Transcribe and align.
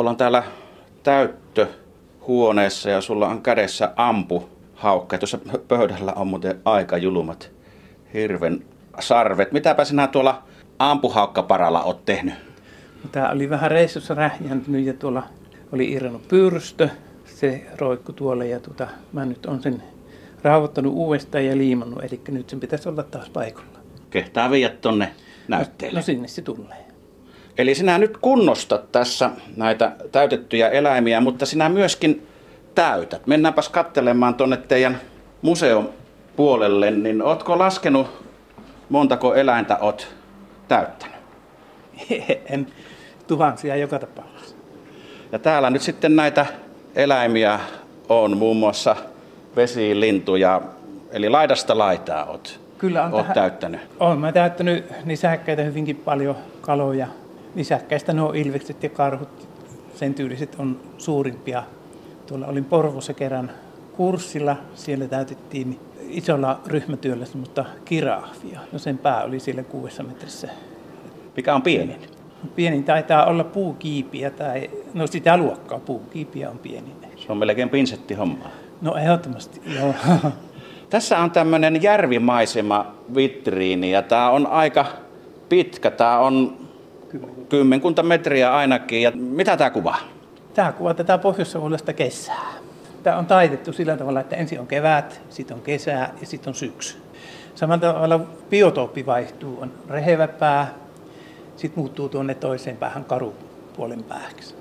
Ollaan 0.00 0.16
täällä 0.16 0.42
täyttöhuoneessa 1.02 2.90
ja 2.90 3.00
sulla 3.00 3.28
on 3.28 3.42
kädessä 3.42 3.92
ampu 3.96 4.48
haukka. 4.74 5.18
Tuossa 5.18 5.38
pöydällä 5.68 6.12
on 6.12 6.26
muuten 6.26 6.60
aika 6.64 6.96
julumat 6.96 7.50
hirven 8.14 8.64
sarvet. 9.00 9.52
Mitäpä 9.52 9.84
sinä 9.84 10.06
tuolla 10.06 10.42
ampuhaukkaparalla 10.78 11.82
oot 11.82 12.04
tehnyt? 12.04 12.34
No, 13.04 13.10
Tämä 13.12 13.30
oli 13.30 13.50
vähän 13.50 13.70
reissussa 13.70 14.14
rähjäntynyt 14.14 14.86
ja 14.86 14.94
tuolla 14.94 15.22
oli 15.72 15.92
irronnut 15.92 16.28
pyrstö. 16.28 16.88
Se 17.24 17.66
roikku 17.78 18.12
tuolla 18.12 18.44
ja 18.44 18.60
tuota, 18.60 18.88
mä 19.12 19.24
nyt 19.24 19.46
on 19.46 19.62
sen 19.62 19.82
rauhoittanut 20.42 20.92
uudestaan 20.94 21.46
ja 21.46 21.56
liimannut. 21.56 22.04
Eli 22.04 22.20
nyt 22.28 22.50
sen 22.50 22.60
pitäisi 22.60 22.88
olla 22.88 23.02
taas 23.02 23.30
paikalla. 23.30 23.78
Kehtaa 24.10 24.50
viedä 24.50 24.74
tonne 24.80 25.12
näytteelle. 25.48 25.98
No 25.98 26.02
sinne 26.02 26.28
se 26.28 26.42
tulee. 26.42 26.89
Eli 27.58 27.74
sinä 27.74 27.98
nyt 27.98 28.16
kunnostat 28.16 28.92
tässä 28.92 29.30
näitä 29.56 29.92
täytettyjä 30.12 30.68
eläimiä, 30.68 31.20
mutta 31.20 31.46
sinä 31.46 31.68
myöskin 31.68 32.26
täytät. 32.74 33.26
Mennäänpäs 33.26 33.68
katselemaan 33.68 34.34
tuonne 34.34 34.56
teidän 34.56 35.00
museon 35.42 35.90
puolelle, 36.36 36.90
niin 36.90 37.22
ootko 37.22 37.58
laskenut 37.58 38.06
montako 38.88 39.34
eläintä 39.34 39.76
oot 39.80 40.14
täyttänyt? 40.68 41.16
en 42.50 42.66
tuhansia 43.26 43.76
joka 43.76 43.98
tapauksessa. 43.98 44.56
Ja 45.32 45.38
täällä 45.38 45.70
nyt 45.70 45.82
sitten 45.82 46.16
näitä 46.16 46.46
eläimiä 46.94 47.60
on 48.08 48.36
muun 48.36 48.56
muassa 48.56 48.96
vesilintuja, 49.56 50.60
eli 51.12 51.28
laidasta 51.28 51.78
laitaa 51.78 52.24
oot, 52.24 52.60
Kyllä 52.78 53.04
on 53.04 53.12
oot 53.14 53.22
tähän- 53.22 53.34
täyttänyt. 53.34 53.80
Olen 54.00 54.18
mä 54.18 54.32
täyttänyt 54.32 54.84
nisäkkäitä 55.04 55.62
hyvinkin 55.62 55.96
paljon 55.96 56.36
kaloja. 56.60 57.06
Nisäkkäistä 57.54 58.12
nuo 58.12 58.32
ilvekset 58.32 58.82
ja 58.82 58.88
karhut, 58.88 59.48
sen 59.94 60.14
tyyliset 60.14 60.56
on 60.58 60.80
suurimpia. 60.98 61.62
Tuolla 62.26 62.46
olin 62.46 62.64
Porvossa 62.64 63.14
kerran 63.14 63.50
kurssilla, 63.96 64.56
siellä 64.74 65.08
täytettiin 65.08 65.80
isolla 66.08 66.60
ryhmätyöllä 66.66 67.26
semmoista 67.26 67.64
kiraahvia. 67.84 68.60
No 68.72 68.78
sen 68.78 68.98
pää 68.98 69.24
oli 69.24 69.40
siellä 69.40 69.62
kuudessa 69.62 70.02
metrissä. 70.02 70.48
Mikä 71.36 71.54
on 71.54 71.62
pienin? 71.62 71.96
Pienin 72.54 72.84
taitaa 72.84 73.24
olla 73.24 73.44
puukiipiä 73.44 74.30
tai, 74.30 74.70
no 74.94 75.06
sitä 75.06 75.36
luokkaa, 75.36 75.78
puukiipiä 75.78 76.50
on 76.50 76.58
pienin. 76.58 76.92
Se 77.16 77.32
on 77.32 77.38
melkein 77.38 77.68
pinsettihommaa. 77.68 78.50
No 78.82 78.96
ehdottomasti, 78.96 79.60
joo. 79.78 79.94
Tässä 80.90 81.18
on 81.18 81.30
tämmöinen 81.30 81.82
järvimaisema 81.82 82.94
vitriini 83.14 83.90
ja 83.90 84.02
tämä 84.02 84.30
on 84.30 84.46
aika 84.46 84.86
pitkä. 85.48 85.90
Tämä 85.90 86.18
on 86.18 86.56
kymmenkunta 87.48 88.02
metriä 88.02 88.54
ainakin. 88.54 89.02
Ja 89.02 89.12
mitä 89.14 89.56
tämä 89.56 89.70
kuvaa? 89.70 89.98
Tämä 90.54 90.72
kuvaa 90.72 90.94
tätä 90.94 91.18
pohjois 91.18 91.56
kesää. 91.96 92.52
Tämä 93.02 93.16
on 93.16 93.26
taitettu 93.26 93.72
sillä 93.72 93.96
tavalla, 93.96 94.20
että 94.20 94.36
ensin 94.36 94.60
on 94.60 94.66
kevät, 94.66 95.20
sitten 95.30 95.56
on 95.56 95.62
kesä 95.62 95.90
ja 95.90 96.26
sitten 96.26 96.50
on 96.50 96.54
syksy. 96.54 96.96
Samalla 97.54 97.80
tavalla 97.80 98.20
biotooppi 98.50 99.06
vaihtuu, 99.06 99.58
on 99.60 99.72
rehevä 99.88 100.28
pää, 100.28 100.74
sitten 101.56 101.78
muuttuu 101.80 102.08
tuonne 102.08 102.34
toiseen 102.34 102.76
päähän 102.76 103.04
karupuolen 103.04 104.04
pääksi. 104.04 104.54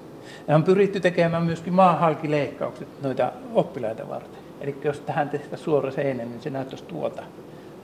Ja 0.48 0.56
on 0.56 0.64
pyritty 0.64 1.00
tekemään 1.00 1.44
myöskin 1.44 1.74
maahalkileikkaukset 1.74 2.88
noita 3.02 3.32
oppilaita 3.54 4.10
varten. 4.10 4.40
Eli 4.62 4.78
jos 4.84 5.00
tähän 5.00 5.30
tehtäisiin 5.30 5.66
suora 5.66 5.92
seinä, 5.92 6.26
niin 6.26 6.42
se 6.42 6.50
näyttäisi 6.50 6.84
tuolta 6.84 7.24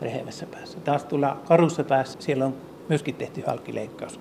rehevässä 0.02 0.46
päässä. 0.46 0.80
Taas 0.80 1.04
tuolla 1.04 1.38
karussa 1.48 1.84
päässä 1.84 2.22
siellä 2.22 2.46
on 2.46 2.56
myöskin 2.90 3.16
tehty 3.16 3.44
halkileikkaus. 3.48 4.20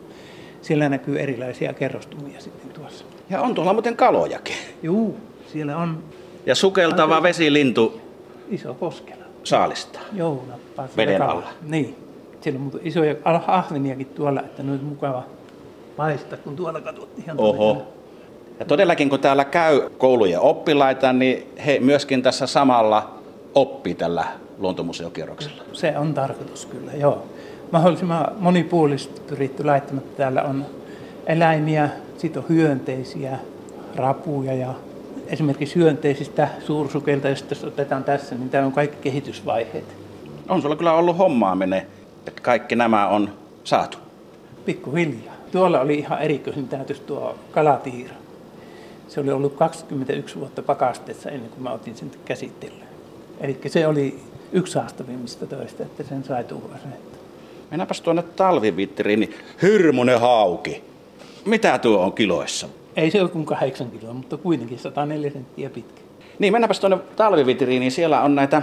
Siellä 0.64 0.88
näkyy 0.88 1.20
erilaisia 1.20 1.72
kerrostumia 1.72 2.40
sitten 2.40 2.70
tuossa. 2.70 3.04
Ja 3.30 3.40
on 3.42 3.54
tuolla 3.54 3.72
muuten 3.72 3.96
kalojakin. 3.96 4.56
Juu, 4.82 5.16
siellä 5.52 5.76
on 5.76 6.02
Ja 6.46 6.54
sukeltava 6.54 7.22
vesilintu 7.22 8.00
iso 8.50 8.74
koskela. 8.74 9.24
saalistaa. 9.44 10.02
Joo, 10.12 10.44
nappaa 10.48 10.88
Veden 10.96 11.18
kalaa. 11.18 11.32
alla. 11.34 11.48
Niin. 11.62 11.96
Siellä 12.40 12.56
on 12.58 12.62
muuten 12.62 12.80
isoja 12.84 13.14
al- 13.24 13.40
ahveniakin 13.46 14.06
tuolla, 14.06 14.40
että 14.40 14.62
ne 14.62 14.78
mukava 14.82 15.22
paistaa, 15.96 16.38
kun 16.38 16.56
tuolla 16.56 16.80
katsot 16.80 17.08
ihan 17.18 17.40
Oho. 17.40 17.52
tuonne. 17.74 17.84
Ja 18.60 18.64
todellakin 18.64 19.10
kun 19.10 19.20
täällä 19.20 19.44
käy 19.44 19.90
koulujen 19.98 20.40
oppilaita, 20.40 21.12
niin 21.12 21.46
he 21.66 21.78
myöskin 21.80 22.22
tässä 22.22 22.46
samalla 22.46 23.14
oppii 23.54 23.94
tällä 23.94 24.24
luontomuseokierroksella. 24.58 25.62
Se 25.72 25.98
on 25.98 26.14
tarkoitus 26.14 26.66
kyllä, 26.66 26.92
joo. 26.92 27.22
Mahdollisimman 27.72 28.26
monipuolisesti 28.38 29.20
pyritty 29.20 29.64
laittamaan, 29.64 30.06
täällä 30.16 30.42
on 30.42 30.66
eläimiä, 31.26 31.88
sitten 32.18 32.42
on 32.42 32.48
hyönteisiä, 32.48 33.38
rapuja 33.96 34.54
ja 34.54 34.74
esimerkiksi 35.26 35.74
hyönteisistä 35.74 36.48
suursukelta, 36.66 37.28
jos 37.28 37.42
tässä 37.42 37.66
otetaan 37.66 38.04
tässä, 38.04 38.34
niin 38.34 38.50
täällä 38.50 38.66
on 38.66 38.72
kaikki 38.72 38.96
kehitysvaiheet. 39.00 39.96
On 40.48 40.62
sulla 40.62 40.76
kyllä 40.76 40.92
ollut 40.92 41.18
hommaa 41.18 41.54
mene, 41.54 41.86
että 42.26 42.40
kaikki 42.42 42.76
nämä 42.76 43.08
on 43.08 43.30
saatu. 43.64 43.98
Pikkuhiljaa. 44.64 45.34
Tuolla 45.52 45.80
oli 45.80 45.94
ihan 45.94 46.22
erikoisin 46.22 46.68
täytys 46.68 47.00
tuo 47.00 47.38
kalatiira. 47.50 48.14
Se 49.08 49.20
oli 49.20 49.30
ollut 49.30 49.54
21 49.54 50.38
vuotta 50.38 50.62
pakasteessa 50.62 51.30
ennen 51.30 51.50
kuin 51.50 51.62
mä 51.62 51.72
otin 51.72 51.96
sen 51.96 52.10
käsittelyyn. 52.24 52.88
Eli 53.40 53.60
se 53.66 53.86
oli 53.86 54.20
yksi 54.52 54.78
haastavimmista 54.78 55.46
töistä, 55.46 55.82
että 55.82 56.02
sen 56.02 56.24
sai 56.24 56.44
tuollaisen. 56.44 56.92
Mennäänpäs 57.74 58.00
tuonne 58.00 58.22
talvivitriini. 58.22 59.30
Hirmunen 59.62 60.20
hauki. 60.20 60.84
Mitä 61.44 61.78
tuo 61.78 61.98
on 61.98 62.12
kiloissa? 62.12 62.68
Ei 62.96 63.10
se 63.10 63.20
ole 63.20 63.28
kuin 63.28 63.46
8 63.46 63.90
kiloa, 63.90 64.14
mutta 64.14 64.36
kuitenkin 64.36 64.78
104 64.78 65.30
senttiä 65.30 65.70
pitkä. 65.70 66.00
Niin, 66.38 66.52
mennäänpäs 66.52 66.80
tuonne 66.80 66.98
talvivitriiniin. 67.16 67.92
Siellä 67.92 68.20
on 68.20 68.34
näitä 68.34 68.62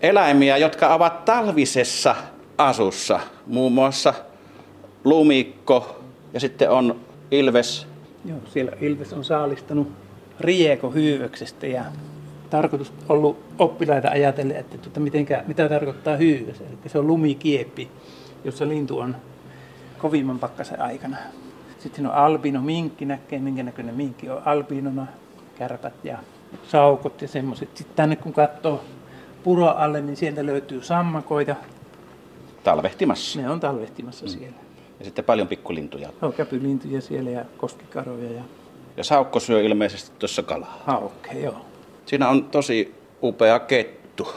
eläimiä, 0.00 0.56
jotka 0.56 0.94
ovat 0.94 1.24
talvisessa 1.24 2.14
asussa. 2.58 3.20
Muun 3.46 3.72
muassa 3.72 4.14
lumikko 5.04 6.00
ja 6.34 6.40
sitten 6.40 6.70
on 6.70 7.00
ilves. 7.30 7.86
Joo, 8.24 8.38
siellä 8.52 8.72
Ilves 8.80 9.12
on 9.12 9.24
saalistanut 9.24 9.88
rieko 10.40 10.90
hyyvöksestä 10.90 11.66
ja 11.66 11.84
tarkoitus 12.50 12.92
ollut 13.08 13.38
oppilaita 13.58 14.08
ajatella, 14.08 14.54
että 14.54 14.78
tuota, 14.78 15.00
mitenkä, 15.00 15.44
mitä 15.46 15.68
tarkoittaa 15.68 16.16
hyyvös. 16.16 16.60
Eli 16.60 16.78
se 16.86 16.98
on 16.98 17.06
lumikieppi, 17.06 17.90
jossa 18.44 18.68
lintu 18.68 18.98
on 18.98 19.16
kovimman 19.98 20.38
pakkasen 20.38 20.80
aikana. 20.80 21.16
Sitten 21.78 21.94
siinä 21.94 22.10
on 22.10 22.16
albino 22.16 22.62
minkki, 22.62 23.04
näkee 23.04 23.38
minkä 23.38 23.62
näköinen 23.62 23.94
minkki 23.94 24.30
on 24.30 24.42
albinona, 24.44 25.06
kärpät 25.58 26.04
ja 26.04 26.18
saukot 26.68 27.22
ja 27.22 27.28
semmoiset. 27.28 27.76
Sitten 27.76 27.96
tänne 27.96 28.16
kun 28.16 28.32
katsoo 28.32 28.84
puro 29.42 29.66
alle, 29.66 30.00
niin 30.00 30.16
sieltä 30.16 30.46
löytyy 30.46 30.82
sammakoita. 30.82 31.56
talvehtimassa. 32.64 33.40
Ne 33.40 33.50
on 33.50 33.60
talvehtimassa 33.60 34.28
siellä. 34.28 34.56
Ja 34.98 35.04
sitten 35.04 35.24
paljon 35.24 35.48
pikkulintuja. 35.48 36.08
On 36.22 36.32
käpylintuja 36.32 37.00
siellä 37.00 37.30
ja 37.30 37.44
koskikaroja 37.56 38.32
ja 38.32 38.42
Ja 38.96 39.04
saukko 39.04 39.40
syö 39.40 39.62
ilmeisesti 39.62 40.12
tuossa 40.18 40.42
kalaa. 40.42 40.82
haukkeja, 40.86 41.44
joo. 41.44 41.73
Siinä 42.06 42.28
on 42.28 42.44
tosi 42.44 42.94
upea 43.22 43.58
kettu. 43.58 44.28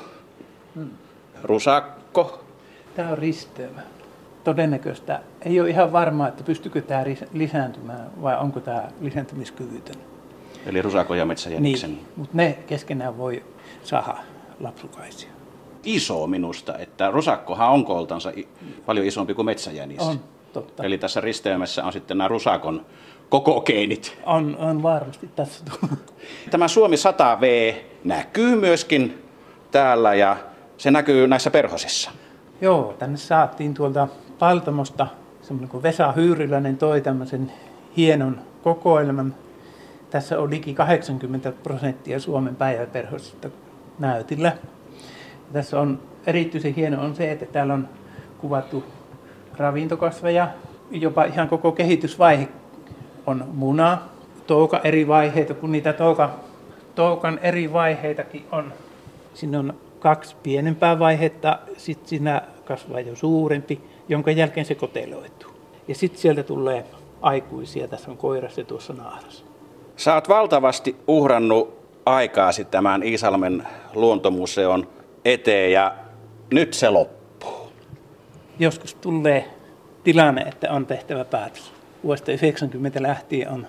Rusakko. 1.43 2.43
Tämä 2.95 3.09
on 3.09 3.17
risteymä. 3.17 3.81
Todennäköistä 4.43 5.21
ei 5.41 5.59
ole 5.59 5.69
ihan 5.69 5.91
varmaa, 5.91 6.27
että 6.27 6.43
pystykö 6.43 6.81
tämä 6.81 7.03
lisääntymään 7.33 8.11
vai 8.21 8.37
onko 8.37 8.59
tämä 8.59 8.87
lisääntymiskyvytön. 9.01 9.95
Eli 10.65 10.81
rusako 10.81 11.15
ja 11.15 11.25
metsäjäniksen. 11.25 11.91
Niin, 11.91 12.05
mutta 12.15 12.37
ne 12.37 12.57
keskenään 12.67 13.17
voi 13.17 13.43
saada 13.83 14.17
lapsukaisia. 14.59 15.29
Iso 15.83 16.27
minusta, 16.27 16.77
että 16.77 17.11
rusakkohan 17.11 17.69
on 17.69 17.85
kooltansa 17.85 18.31
paljon 18.85 19.05
isompi 19.05 19.33
kuin 19.33 19.45
metsäjänis. 19.45 19.99
On, 19.99 20.19
totta. 20.53 20.83
Eli 20.83 20.97
tässä 20.97 21.21
risteymässä 21.21 21.83
on 21.83 21.93
sitten 21.93 22.17
nämä 22.17 22.27
rusakon 22.27 22.85
koko 23.29 23.61
geenit. 23.61 24.17
On, 24.25 24.55
on 24.59 24.83
varmasti 24.83 25.29
tässä. 25.35 25.65
Tämä 26.51 26.67
Suomi 26.67 26.95
100V 26.95 27.75
näkyy 28.03 28.55
myöskin 28.55 29.23
täällä 29.71 30.15
ja 30.15 30.37
se 30.77 30.91
näkyy 30.91 31.27
näissä 31.27 31.51
perhosissa. 31.51 32.11
Joo, 32.61 32.95
tänne 32.99 33.17
saatiin 33.17 33.73
tuolta 33.73 34.07
Paltamosta 34.39 35.07
semmoinen 35.41 35.69
kuin 35.69 35.83
Vesa 35.83 36.11
Hyyryläinen 36.11 36.77
toi 36.77 37.01
tämmöisen 37.01 37.51
hienon 37.97 38.41
kokoelman. 38.63 39.35
Tässä 40.09 40.39
on 40.39 40.49
liki 40.49 40.73
80 40.73 41.51
prosenttia 41.51 42.19
Suomen 42.19 42.55
päiväperhosista 42.55 43.49
näytillä. 43.99 44.47
Ja 44.47 45.53
tässä 45.53 45.79
on 45.79 45.99
erityisen 46.27 46.73
hieno 46.73 47.01
on 47.01 47.15
se, 47.15 47.31
että 47.31 47.45
täällä 47.45 47.73
on 47.73 47.89
kuvattu 48.37 48.83
ravintokasveja, 49.57 50.47
jopa 50.91 51.23
ihan 51.23 51.49
koko 51.49 51.71
kehitysvaihe 51.71 52.47
on 53.27 53.45
muna, 53.53 53.97
touka 54.47 54.81
eri 54.83 55.07
vaiheita, 55.07 55.53
kun 55.53 55.71
niitä 55.71 55.93
touka, 55.93 56.29
toukan 56.95 57.39
eri 57.41 57.73
vaiheitakin 57.73 58.45
on. 58.51 58.73
Siinä 59.33 59.59
on 59.59 59.73
kaksi 59.99 60.35
pienempää 60.43 60.99
vaihetta, 60.99 61.59
sitten 61.77 62.09
siinä 62.09 62.41
kasvaa 62.65 62.99
jo 62.99 63.15
suurempi, 63.15 63.81
jonka 64.09 64.31
jälkeen 64.31 64.65
se 64.65 64.75
koteloituu. 64.75 65.51
Ja 65.87 65.95
sitten 65.95 66.21
sieltä 66.21 66.43
tulee 66.43 66.85
aikuisia. 67.21 67.87
Tässä 67.87 68.11
on 68.11 68.17
koiras 68.17 68.57
ja 68.57 68.63
tuossa 68.63 68.93
naaras. 68.93 69.45
Sä 69.95 70.13
oot 70.13 70.29
valtavasti 70.29 70.95
uhrannut 71.07 71.77
aikaasi 72.05 72.65
tämän 72.65 73.03
Iisalmen 73.03 73.67
luontomuseon 73.93 74.87
eteen 75.25 75.71
ja 75.71 75.95
nyt 76.53 76.73
se 76.73 76.89
loppuu. 76.89 77.71
Joskus 78.59 78.95
tulee 78.95 79.45
tilanne, 80.03 80.41
että 80.41 80.71
on 80.71 80.85
tehtävä 80.85 81.25
päätös. 81.25 81.76
Vuodesta 82.03 82.31
90 82.31 83.03
lähtien 83.03 83.49
on, 83.49 83.67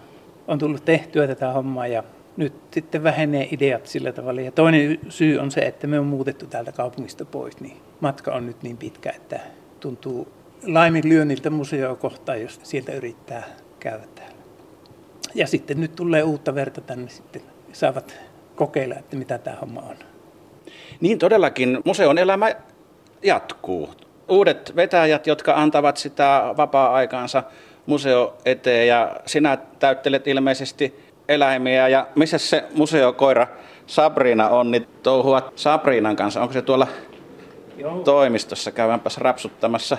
on 0.49 0.59
tullut 0.59 0.85
tehtyä 0.85 1.27
tätä 1.27 1.53
hommaa 1.53 1.87
ja 1.87 2.03
nyt 2.37 2.53
sitten 2.71 3.03
vähenee 3.03 3.49
ideat 3.51 3.87
sillä 3.87 4.13
tavalla. 4.13 4.41
Ja 4.41 4.53
toinen 4.53 4.99
syy 5.09 5.39
on 5.39 5.51
se, 5.51 5.61
että 5.61 5.87
me 5.87 5.99
on 5.99 6.07
muutettu 6.07 6.47
täältä 6.47 6.73
kaupungista 6.73 7.25
pois, 7.25 7.61
niin 7.61 7.77
matka 8.01 8.35
on 8.35 8.47
nyt 8.47 8.63
niin 8.63 8.77
pitkä, 8.77 9.11
että 9.17 9.41
tuntuu 9.81 10.29
laiminlyönniltä 10.67 11.51
museoa 11.51 11.97
kohtaan, 11.97 12.43
jos 12.43 12.61
sieltä 12.63 12.93
yrittää 12.93 13.43
käydä 13.81 14.05
täällä. 14.15 14.39
Ja 15.35 15.47
sitten 15.47 15.81
nyt 15.81 15.97
tulee 15.97 16.23
uutta 16.23 16.55
verta 16.55 16.81
tänne 16.81 17.09
sitten, 17.09 17.43
saavat 17.73 18.21
kokeilla, 18.57 18.95
että 18.95 19.17
mitä 19.17 19.39
tämä 19.39 19.57
homma 19.61 19.81
on. 19.81 19.97
Niin 21.01 21.19
todellakin 21.19 21.81
museon 21.85 22.19
elämä 22.19 22.55
jatkuu. 23.23 23.91
Uudet 24.29 24.77
vetäjät, 24.77 25.27
jotka 25.27 25.55
antavat 25.55 25.97
sitä 25.97 26.55
vapaa-aikaansa 26.57 27.43
museo 27.89 28.37
eteen 28.45 28.89
ja 28.89 29.17
sinä 29.27 29.59
täyttelet 29.79 30.27
ilmeisesti 30.27 31.01
eläimiä. 31.29 31.89
Ja 31.89 32.07
missä 32.15 32.39
se 32.39 32.65
museokoira 32.75 33.47
Sabrina 33.87 34.49
on, 34.49 34.71
niin 34.71 34.87
touhuat 35.03 35.53
Sabrinan 35.57 36.17
kanssa. 36.17 36.41
Onko 36.41 36.53
se 36.53 36.63
tuolla 36.63 36.87
Joo. 37.77 37.99
toimistossa? 37.99 38.71
Käydäänpäs 38.71 39.19
rapsuttamassa. 39.19 39.99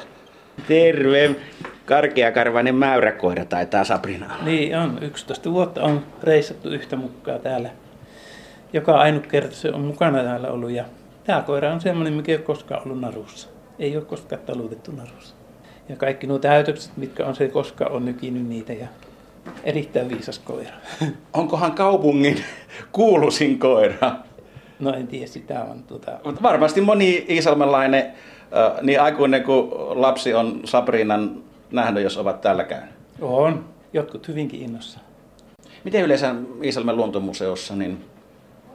Terve! 0.68 1.36
Karkeakarvainen 1.86 2.76
mäyräkoira 2.76 3.46
taitaa 3.46 3.84
Sabrina 3.84 4.26
olla. 4.26 4.44
Niin 4.44 4.78
on. 4.78 4.98
11 5.02 5.52
vuotta 5.52 5.84
on 5.84 6.06
reissattu 6.24 6.70
yhtä 6.70 6.96
mukaan 6.96 7.40
täällä. 7.40 7.70
Joka 8.74 8.98
ainut 8.98 9.28
kerta 9.28 9.56
se 9.56 9.72
on 9.72 9.82
mukana 9.82 10.24
täällä 10.24 10.48
ollut. 10.48 10.72
Ja 10.72 10.86
tämä 11.24 11.42
koira 11.42 11.74
on 11.74 11.82
semmoinen, 11.82 12.14
mikä 12.14 12.32
ei 12.32 12.38
ole 12.38 12.46
koskaan 12.46 12.82
ollut 12.86 13.02
narussa. 13.02 13.50
Ei 13.80 13.98
ole 13.98 14.06
koskaan 14.06 14.42
talutettu 14.42 14.92
narussa. 14.92 15.36
Ja 15.90 15.96
kaikki 15.96 16.28
nuo 16.28 16.40
täytökset, 16.40 16.98
mitkä 16.98 17.26
on 17.26 17.36
se 17.36 17.48
koskaan 17.48 17.92
on 17.92 18.06
nykinyt 18.06 18.48
niitä. 18.48 18.74
Ja 18.74 18.88
erittäin 19.64 20.10
viisas 20.10 20.40
koira. 20.40 20.72
Onkohan 21.34 21.72
kaupungin 21.72 22.44
kuuluisin 22.92 23.60
koira? 23.60 24.12
No 24.80 24.94
en 24.94 25.08
tiedä, 25.08 25.28
sitä 25.28 25.64
on. 25.64 25.84
Tuota... 25.84 26.20
Mutta 26.24 26.42
varmasti 26.42 26.82
moni 26.82 27.26
iisalmelainen, 27.30 28.14
niin 28.82 29.02
aikuinen 29.02 29.44
kuin 29.44 29.70
lapsi 30.02 30.34
on 30.34 30.62
Sabrinan 30.66 31.44
nähnyt, 31.72 32.04
jos 32.04 32.18
ovat 32.18 32.42
täällä 32.42 32.64
käynyt. 32.64 32.96
On, 33.22 33.66
jotkut 33.94 34.28
hyvinkin 34.28 34.62
innossa. 34.62 35.00
Miten 35.84 36.04
yleensä 36.04 36.36
Iisalmen 36.64 36.98
luontomuseossa 36.98 37.76
niin 37.76 38.06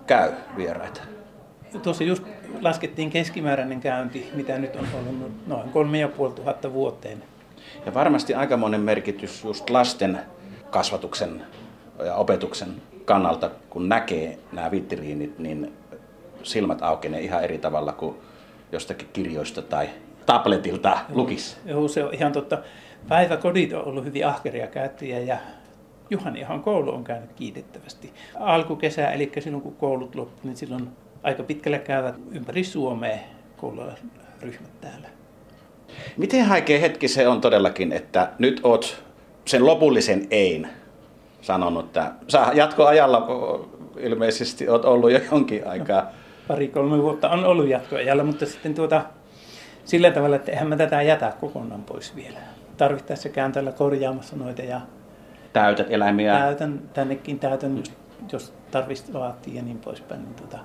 käy 0.07 0.33
vieraita? 0.57 1.01
Tuossa 1.83 2.05
just 2.05 2.25
laskettiin 2.61 3.11
keskimääräinen 3.11 3.81
käynti, 3.81 4.31
mitä 4.35 4.59
nyt 4.59 4.77
on 4.77 4.87
ollut 4.95 5.47
noin 5.47 5.71
kolme 5.71 5.99
ja 5.99 6.09
puoli 6.09 6.33
tuhatta 6.33 6.73
vuoteen. 6.73 7.23
Ja 7.87 7.95
varmasti 7.95 8.35
aikamoinen 8.35 8.81
merkitys 8.81 9.45
just 9.45 9.71
lasten 9.71 10.21
kasvatuksen 10.71 11.43
ja 12.05 12.15
opetuksen 12.15 12.69
kannalta, 13.05 13.51
kun 13.71 13.89
näkee 13.89 14.39
nämä 14.53 14.71
vitriinit, 14.71 15.39
niin 15.39 15.73
silmät 16.43 16.83
aukenee 16.83 17.21
ihan 17.21 17.45
eri 17.45 17.59
tavalla 17.59 17.93
kuin 17.93 18.17
jostakin 18.73 19.09
kirjoista 19.13 19.63
tai 19.63 19.89
tabletilta 20.27 20.99
lukis. 21.09 21.57
Joo, 21.65 21.89
se 21.89 22.05
on 22.05 22.15
ihan 22.15 22.33
totta. 22.33 22.59
Päiväkodit 23.09 23.73
on 23.73 23.85
ollut 23.85 24.05
hyvin 24.05 24.27
ahkeria 24.27 24.67
käyttäjiä 24.67 25.19
ja 25.19 25.37
Juhani 26.11 26.41
ihan 26.41 26.63
koulu 26.63 26.91
on 26.91 27.05
käynyt 27.05 27.33
kiitettävästi. 27.33 28.13
Alkukesä, 28.41 29.11
eli 29.11 29.33
silloin 29.39 29.63
kun 29.63 29.77
koulut 29.77 30.15
loppu, 30.15 30.41
niin 30.45 30.57
silloin 30.57 30.89
aika 31.25 31.43
pitkälle 31.43 31.79
käyvät 31.79 32.15
ympäri 32.33 32.65
Suomea 32.65 33.19
koululaisryhmät 33.57 34.81
täällä. 34.81 35.09
Miten 36.17 36.45
haikea 36.45 36.81
hetki 36.81 37.09
se 37.09 37.29
on 37.29 37.41
todellakin, 37.41 37.93
että 37.93 38.29
nyt 38.39 38.61
oot 38.63 39.05
sen 39.45 39.67
lopullisen 39.67 40.27
ein 40.31 40.69
sanonut, 41.41 41.85
että 41.85 42.13
sä 42.29 42.47
jatkoajalla 42.55 43.27
ilmeisesti 43.99 44.69
oot 44.69 44.85
ollut 44.85 45.11
jo 45.11 45.21
jonkin 45.31 45.67
aikaa. 45.67 46.01
No, 46.01 46.09
Pari-kolme 46.49 47.03
vuotta 47.03 47.31
on 47.31 47.45
ollut 47.45 47.69
jatkoajalla, 47.69 48.25
mutta 48.25 48.47
sitten 48.47 48.75
tuota, 48.75 49.05
sillä 49.85 50.11
tavalla, 50.11 50.37
että 50.37 50.53
eihän 50.53 50.69
mä 50.69 50.77
tätä 50.77 51.03
jätä 51.03 51.33
kokonaan 51.41 51.83
pois 51.83 52.17
vielä. 52.17 52.39
Tarvittaessa 52.77 53.29
käyn 53.29 53.53
täällä 53.53 53.73
korjaamassa 53.73 54.37
noita 54.37 54.63
ja 54.63 54.81
täytät 55.53 55.87
eläimiä. 55.91 56.39
Täytän, 56.39 56.81
tännekin 56.95 57.39
täytän, 57.39 57.83
jos 58.33 58.55
tarvitsisi 58.71 59.13
vaatii 59.13 59.57
ja 59.57 59.63
niin 59.63 59.79
poispäin. 59.79 60.23
Niin 60.23 60.35
tuota, 60.35 60.59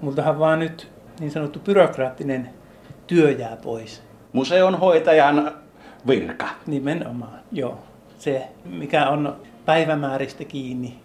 multahan 0.00 0.38
vaan 0.38 0.58
nyt 0.58 0.88
niin 1.20 1.30
sanottu 1.30 1.58
byrokraattinen 1.58 2.50
työ 3.06 3.30
jää 3.30 3.56
pois. 3.56 4.02
Museon 4.32 4.78
hoitajan 4.78 5.52
virka. 6.06 6.48
Nimenomaan, 6.66 7.40
joo. 7.52 7.78
Se, 8.18 8.48
mikä 8.64 9.08
on 9.08 9.36
päivämääristä 9.64 10.44
kiinni, 10.44 10.98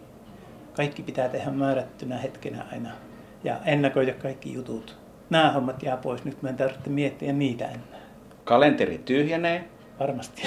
kaikki 0.73 1.03
pitää 1.03 1.29
tehdä 1.29 1.51
määrättynä 1.51 2.17
hetkenä 2.17 2.65
aina 2.71 2.89
ja 3.43 3.59
ennakoida 3.65 4.13
kaikki 4.13 4.53
jutut. 4.53 4.97
Nämä 5.29 5.51
hommat 5.51 5.83
jää 5.83 5.97
pois, 5.97 6.23
nyt 6.23 6.41
mä 6.41 6.49
en 6.49 6.57
tarvitse 6.57 6.89
miettiä 6.89 7.33
niitä 7.33 7.65
enää. 7.65 7.99
Kalenteri 8.43 8.97
tyhjenee. 8.97 9.63
Varmasti. 9.99 10.41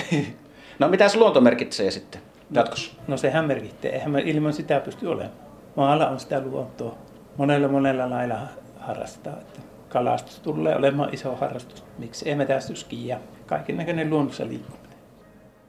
No 0.78 0.88
mitäs 0.88 1.16
luonto 1.16 1.40
merkitsee 1.40 1.90
sitten 1.90 2.20
jatkossa? 2.50 2.92
No, 2.96 3.02
no 3.06 3.16
sehän 3.16 3.44
merkitsee, 3.44 3.92
eihän 3.92 4.10
mä 4.10 4.18
ilman 4.18 4.52
sitä 4.52 4.80
pysty 4.80 5.06
olemaan. 5.06 5.32
Maalla 5.76 6.08
on 6.08 6.20
sitä 6.20 6.40
luontoa 6.40 6.98
monella 7.38 7.68
monella 7.68 8.10
lailla 8.10 8.38
harrastaa. 8.80 9.36
Että 9.38 9.60
kalastus 9.88 10.40
tulee 10.40 10.76
olemaan 10.76 11.14
iso 11.14 11.36
harrastus. 11.36 11.84
Miksi 11.98 12.28
ei 12.28 12.34
metästyskin 12.34 13.06
ja 13.06 13.18
kaiken 13.46 13.76
näköinen 13.76 14.10
luonnossa 14.10 14.46
liikkuu. 14.48 14.87